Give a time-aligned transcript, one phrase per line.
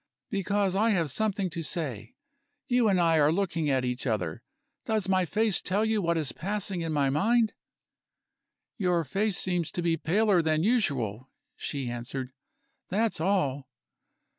[0.31, 2.15] "Because I have something to say.
[2.67, 4.41] You and I are looking at each other.
[4.83, 7.53] Does my face tell you what is passing in my mind?"
[8.79, 12.31] "Your face seems to be paler than usual," she answered
[12.89, 13.69] "that's all."